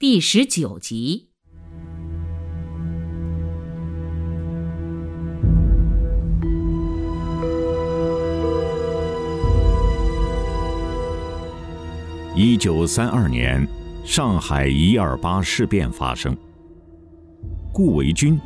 [0.00, 1.26] 第十九集。
[12.36, 13.66] 一九三二年，
[14.04, 16.36] 上海一二八事变发生。
[17.72, 18.40] 顾维钧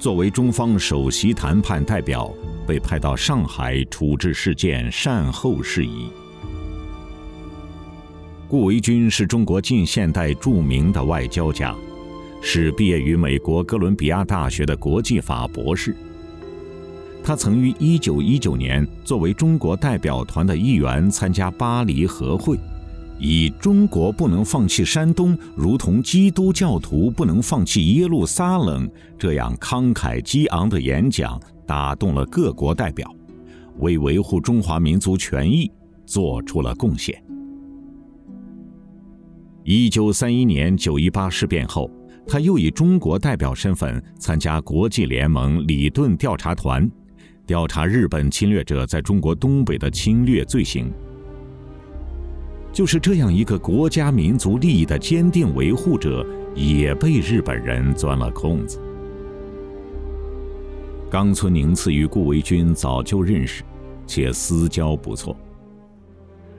[0.00, 2.28] 作为中方首席谈判代表，
[2.66, 6.10] 被派到上海处置事件善后事宜。
[8.48, 11.76] 顾维钧是中国近现代著名的外交家，
[12.40, 15.94] 是毕业于美国哥伦比亚大学的国际法博士。
[17.22, 22.58] 他曾于一九一九年作为中国代表团的一员参加巴黎和会，
[23.18, 33.14] 以“中国不能放弃山东，如同基督教徒不能放弃耶路撒冷”这样慷慨激昂的演讲，打动了各国代表，
[33.80, 35.70] 为维护中华民族权益
[36.06, 37.22] 做出了贡献。
[39.70, 41.90] 一九三一年九一八事变后，
[42.26, 46.90] 他又以中国代表身份参加国际联盟里顿调查团，
[47.46, 50.90] 调查日本侵略者在中国东北的侵略罪行。
[52.72, 58.80] 就是这样一个国家民族利益的坚定维护者，也被日本人钻了空子。
[61.10, 63.62] 冈村宁次与顾维钧早就认识，
[64.06, 65.36] 且私交不错。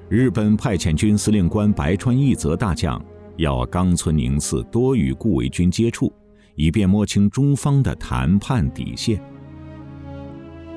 [0.09, 2.99] 日本派遣军司令官白川义则大将
[3.37, 6.11] 要冈村宁次多与顾维钧接触，
[6.55, 9.21] 以便摸清中方的谈判底线。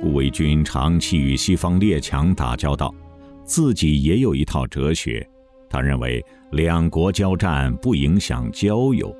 [0.02, 2.94] 顾维钧长期与西方列强打交道，
[3.42, 5.26] 自己也有一套哲学。
[5.70, 9.16] 他认为两国交战不影响交友。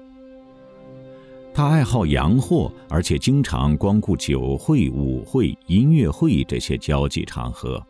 [1.54, 7.82] 他爱好洋货，而且经常光顾酒会、舞会、音乐会这些交际场合。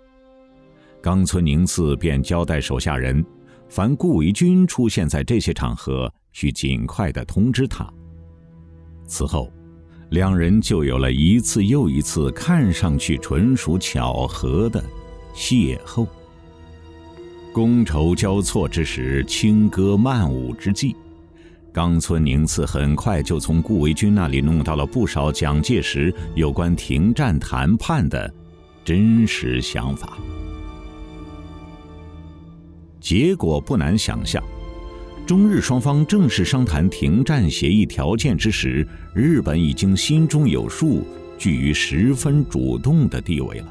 [1.03, 3.25] 冈村宁次便交代手下人，
[3.69, 7.85] 凡顾维钧出现在这些场合，需尽快的通知他。
[9.05, 9.53] 此后，
[10.11, 14.81] 两人就有了一次又一次看上去纯属巧合的
[15.35, 16.07] 邂逅。
[17.53, 20.95] 觥筹交错之时，轻歌曼舞之际，
[21.73, 28.33] 冈村宁次很快就从顾维钧那里弄到了不少蒋介石有关停战谈判的
[28.85, 30.17] 真实想法。
[33.03, 34.41] 结果不难想象，
[35.27, 41.05] 中日双方正式商谈停战协议条件之时，日本已经心中有数，
[41.37, 43.67] 居于十分主动的地位了。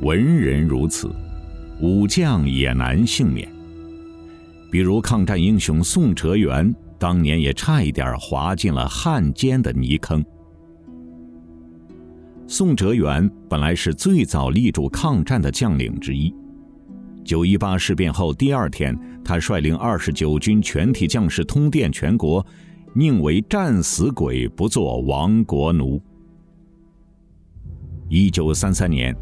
[0.00, 1.10] 文人如此，
[1.80, 3.50] 武将也难幸免。
[4.70, 10.22] 比如抗战英雄宋哲元，当年也差一点滑进了汉奸的泥坑。
[12.46, 16.34] 宋哲元本来是最早力主抗战的将领之一。
[17.28, 22.44] 九一八事变后第二天，他率领二十九军全体将士通电全国，
[22.94, 26.00] 宁为战死鬼，不做亡国奴。
[28.08, 29.14] 一九三三年，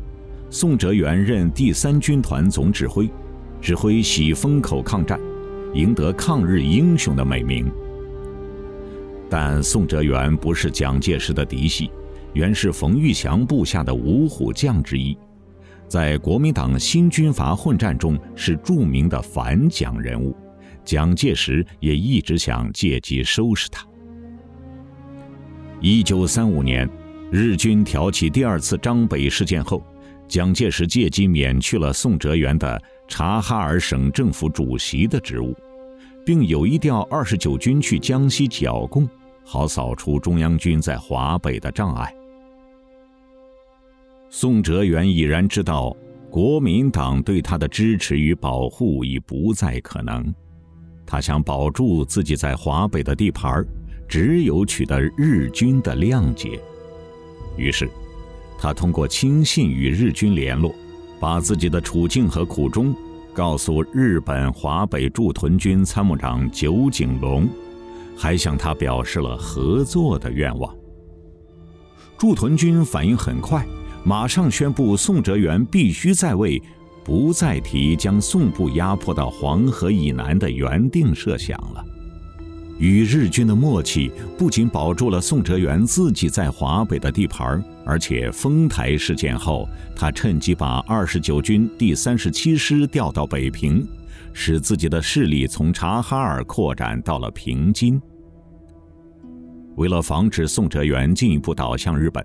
[0.51, 3.11] 宋哲元任第三军团总指挥，
[3.61, 5.19] 指挥喜峰口抗战，
[5.75, 7.69] 赢得抗日英雄的美名。
[9.29, 11.91] 但宋哲元不是蒋介石的嫡系，
[12.35, 15.19] 原是冯玉祥部下的五虎将之一。
[15.89, 20.37] 在国民党新军阀混战中是著名的反蒋人物，
[20.85, 23.87] 蒋介石也一直想借机收拾他。
[25.81, 26.89] 一九三五年，
[27.31, 29.85] 日军挑起第二次张北事件后，
[30.27, 35.55] 蒋介石借机免去了宋哲元的察哈尔省政府主席的职务，
[36.25, 39.09] 并有意调二十九军去江西剿共，
[39.45, 42.13] 好扫除中央军在华北的障碍。
[44.39, 45.97] 宋哲元已然知道，
[46.29, 50.23] 国民党对他的支持与保护已不再可能。
[51.07, 53.65] 他想保住自己在华北的地盘，
[54.07, 56.61] 只有取得日军的谅解。
[57.57, 57.89] 于是，
[58.59, 60.71] 他通过亲信与日军联络，
[61.19, 62.95] 把自己的处境和苦衷
[63.33, 67.49] 告诉日本华北驻屯军参谋长酒井隆，
[68.15, 70.77] 还向他表示了合作的愿望。
[72.19, 73.67] 驻屯军反应很快。
[74.07, 76.63] 马上宣布，宋哲元必须在位，
[77.03, 81.85] 不再提将宋部压迫到黄河以南的原定设想了。
[82.79, 93.85] 与日军的默契不仅保住了宋哲元自己在华北的地盘，而且丰台事件后，他趁机把二十九军第三十七师调到北平，
[94.33, 98.01] 使自己的势力从察哈尔扩展到了平津。
[99.75, 102.25] 为了防止宋哲元进一步倒向日本。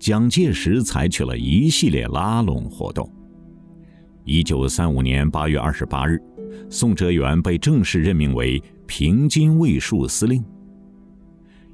[0.00, 3.06] 蒋介石采取了一系列拉拢活动。
[4.24, 6.18] 一九三五年八月二十八日，
[6.70, 10.42] 宋哲元被正式任命为平津卫戍司令。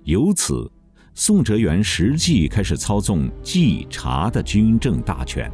[0.02, 0.69] 由此，
[1.14, 5.49] 宋哲元实际开始操纵冀察的军政大权，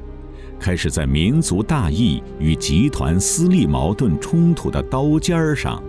[0.58, 5.82] 开始在民族大义与集团私利矛盾冲突的刀尖上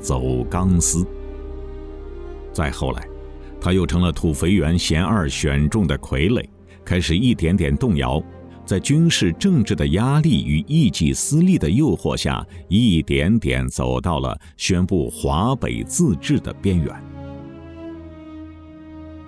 [0.00, 1.06] 走钢丝。
[2.50, 3.06] 再后来，
[3.60, 6.42] 他又成了土肥原贤二选中的傀儡，
[6.84, 8.22] 开始一点点动摇，
[8.64, 16.90] 在军事政治的压力与一己私利的诱惑下，一点点走到了宣布华北自治的边缘。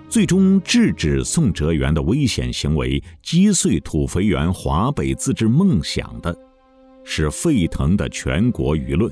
[0.09, 6.35] 最终制止宋哲元的危险行为，击碎土肥原华北自治梦想的，
[7.03, 9.11] 是沸腾的全国舆论。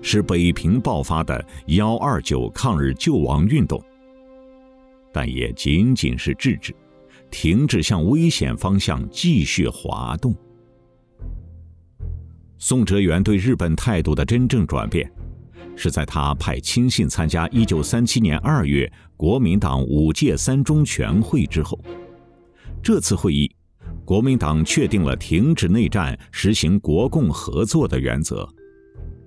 [0.00, 3.82] 是北平爆发的幺二九抗日救亡运动，
[5.18, 6.72] 但也仅仅是制止，
[7.28, 10.32] 停止向危险方向继续滑动。
[12.56, 15.10] 宋哲元对日本态度的真正转变，
[15.74, 21.76] 是在他派亲信参加一九三七年二月国民党五届三中全会之后。
[22.80, 23.52] 这次会议，
[24.04, 28.48] 国民党确定了停止内战、实行国共合作的原则，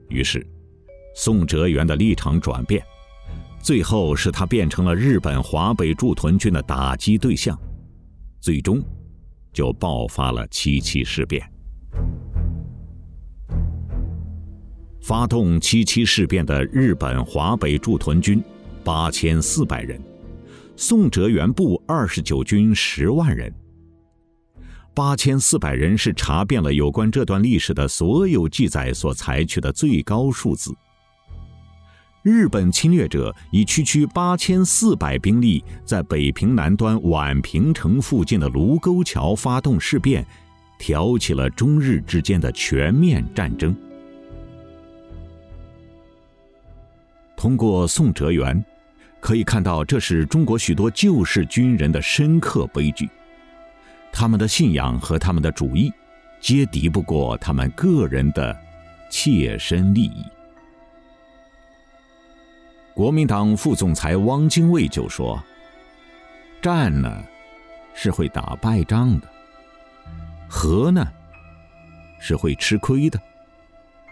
[0.07, 0.41] 于是。
[1.13, 2.81] 宋哲元的立场转变，
[3.61, 7.57] 最后使他变成了日本华北驻屯军的打击对象，
[8.39, 8.81] 最终
[9.53, 11.41] 就爆发了七七事变。
[15.01, 18.43] 发动七七事变的日本华北驻屯军
[18.83, 20.01] 八千四百人，
[20.75, 23.53] 宋哲元部二十九军十万人。
[24.93, 30.71] 八千四百人是查遍了有关这段历史的所有记载所采取的最高数字。
[32.23, 40.23] 日本侵略者以区区八千四百兵力，在北平南端宛平城附近的卢沟桥发动事变，
[40.77, 43.75] 挑起了中日之间的全面战争。
[47.35, 48.63] 通过宋哲元，
[49.19, 53.09] 可以看到这是中国许多旧式军人的深刻悲剧。
[54.13, 55.91] 他们的信仰和他们的主义，
[56.39, 58.55] 皆敌不过他们个人的
[59.09, 60.23] 切身利益。
[62.93, 65.41] 国民党副总裁汪精卫就说
[66.61, 67.23] ：“战呢，
[67.93, 69.27] 是会打败仗的；
[70.49, 71.07] 和呢，
[72.19, 73.19] 是会吃亏的。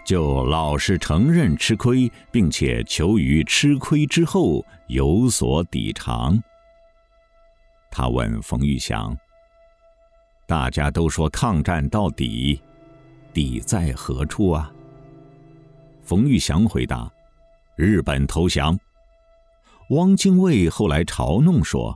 [0.06, 6.42] 就老实承认吃亏，并且求于吃亏之后有所抵偿。”
[7.92, 9.16] 他问冯玉祥
[10.48, 12.62] ：“大家都说抗战到底，
[13.34, 14.72] 底在何处啊？”
[16.02, 17.12] 冯玉祥回答。
[17.80, 18.78] 日本投降。
[19.92, 21.96] 汪精卫后来嘲弄说：“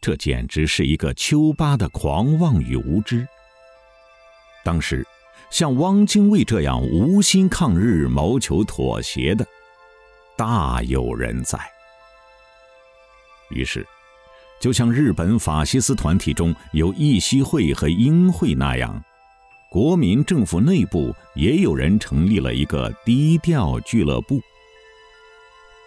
[0.00, 3.26] 这简直是一个丘巴的狂妄与无知。”
[4.62, 5.04] 当时，
[5.50, 9.44] 像汪精卫这样无心抗日、谋求妥协的，
[10.36, 11.58] 大有人在。
[13.50, 13.84] 于是，
[14.60, 19.02] 就像日本法西斯团体中有义熙会和英会那样，
[19.72, 24.40] 国民政府内部也有人成立了一个低调俱乐部。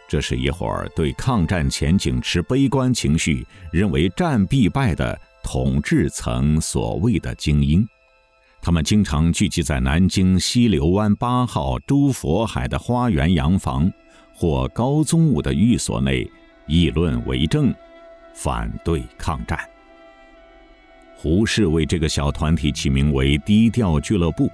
[0.07, 7.85] 这是一伙儿对抗战前景持悲观情绪、认为战必败的统治层所谓的精英，
[8.61, 13.91] 他们经常聚集在南京西流湾八号周佛海的花园洋房
[14.35, 16.29] 或高宗武的寓所内，
[16.67, 17.73] 议论为政，
[18.33, 19.59] 反对抗战。
[21.15, 24.49] 胡适为这个小团体起名为“低调俱乐部”，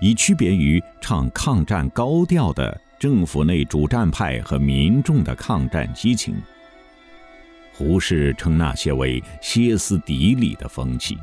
[0.00, 2.80] 以区别于唱抗战高调的。
[3.02, 6.36] 政府内主战派和民众的抗战激情，
[7.74, 11.18] 胡适称那些为歇斯底里的风气。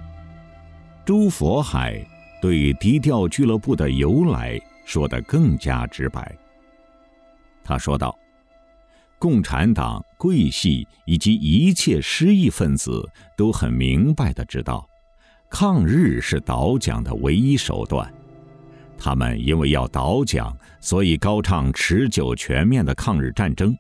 [1.06, 2.06] 周佛海
[2.42, 6.36] 对低调俱乐部的由来说得更加直白。
[7.64, 8.14] 他说道
[9.18, 14.86] ：“共产党、桂系以及一切失意分子都很明白的知道，
[15.50, 18.14] 抗日是倒蒋的唯一手段。”
[19.00, 23.74] 他们因为要倒蒋，所以高唱持久全面的抗日战争。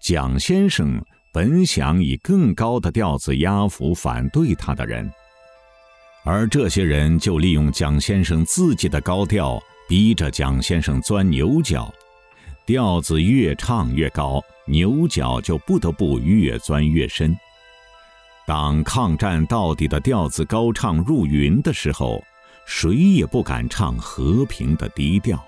[0.00, 5.10] 蒋先生本想以更高的调子压服反对他的人，
[6.24, 11.92] 而这些人就利用蒋先生自己的高调，逼着蒋先生钻牛角。
[12.64, 17.36] 调子越唱越高，牛角就不得不越钻越深。
[18.46, 22.22] 当抗战到底的调子高唱入云的时候。
[22.74, 25.38] 谁也不敢唱和平的低调，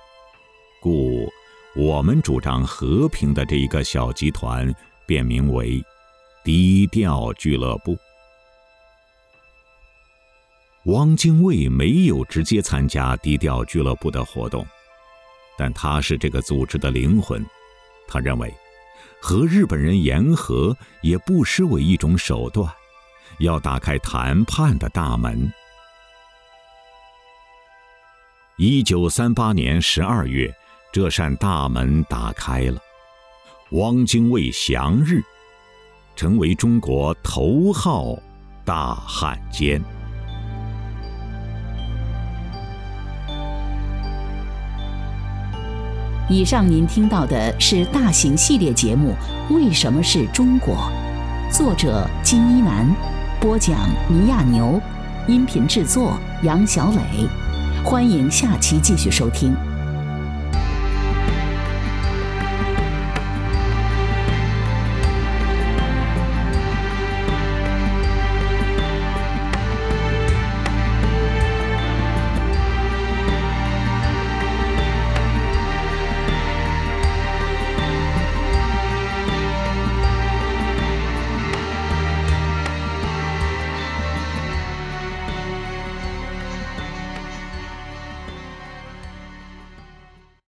[0.78, 1.26] 故
[1.74, 4.72] 我们主张和平的这一个小集团，
[5.06, 5.82] 便名为
[6.44, 7.96] “低调俱乐部”。
[10.84, 14.64] 汪精卫没有直接参加低调俱乐部的活动，
[15.56, 17.44] 但他是这个组织的灵魂，
[18.06, 18.54] 他认为，
[19.20, 22.70] 和日本人言和也不失为一种手段，
[23.38, 25.50] 要打开谈判的大门。
[28.56, 30.48] 一九三八年十二月，
[30.92, 32.78] 这扇大门打开了，
[33.72, 35.20] 汪精卫降日，
[36.14, 38.16] 成为中国头号
[38.64, 39.82] 大汉奸。
[46.30, 49.12] 以上您听到的是大型系列节目
[49.52, 50.76] 《为什么是中国》，
[51.52, 52.88] 作者金一南，
[53.40, 53.76] 播讲
[54.08, 54.80] 倪亚牛，
[55.26, 57.43] 音频制作杨小磊。
[57.84, 59.73] 欢迎下期继续收听。